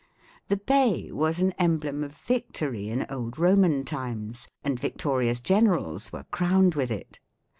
The 0.47 0.57
bay 0.57 1.11
was 1.11 1.41
an 1.43 1.51
emblem 1.59 2.03
of 2.03 2.11
victory 2.13 2.89
in 2.89 3.05
old 3.07 3.37
Roman 3.37 3.85
times, 3.85 4.47
and 4.63 4.79
victorious 4.79 5.39
generals 5.39 6.11
were 6.11 6.23
crowned 6.31 6.73
with 6.73 6.89
it. 6.89 7.19